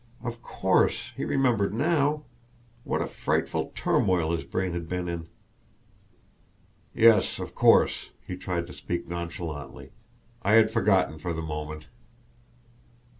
Of 0.23 0.41
course, 0.41 1.11
he 1.15 1.25
remembered 1.25 1.75
now! 1.75 2.23
What 2.83 3.03
a 3.03 3.05
frightful 3.05 3.71
turmoil 3.75 4.31
his 4.31 4.43
brain 4.43 4.73
had 4.73 4.89
been 4.89 5.07
in! 5.07 5.27
"Yes; 6.91 7.37
of 7.37 7.53
course!" 7.53 8.09
He 8.25 8.35
tried 8.35 8.65
to 8.65 8.73
speak 8.73 9.07
nonchalantly. 9.07 9.91
"I 10.41 10.53
had 10.53 10.71
forgotten 10.71 11.19
for 11.19 11.33
the 11.33 11.43
moment." 11.43 11.85